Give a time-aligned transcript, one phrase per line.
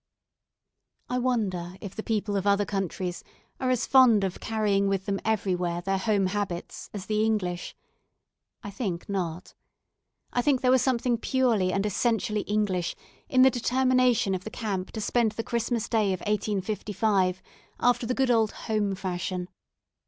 [1.09, 3.23] I wonder if the people of other countries
[3.59, 7.75] are as fond of carrying with them everywhere their home habits as the English.
[8.63, 9.53] I think not.
[10.33, 12.95] I think there was something purely and essentially English
[13.29, 17.43] in the determination of the camp to spend the Christmas day of 1855
[17.79, 19.49] after the good old "home" fashion.